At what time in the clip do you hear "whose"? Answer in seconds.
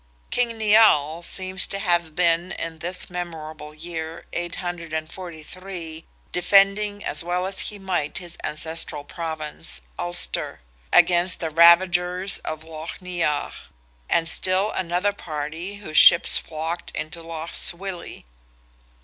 15.75-15.97